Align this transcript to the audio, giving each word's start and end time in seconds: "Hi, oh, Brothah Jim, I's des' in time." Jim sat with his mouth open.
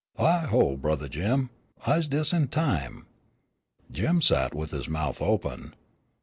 "Hi, 0.17 0.49
oh, 0.51 0.77
Brothah 0.77 1.09
Jim, 1.11 1.51
I's 1.85 2.07
des' 2.07 2.33
in 2.35 2.47
time." 2.47 3.05
Jim 3.91 4.19
sat 4.19 4.51
with 4.55 4.71
his 4.71 4.89
mouth 4.89 5.21
open. 5.21 5.75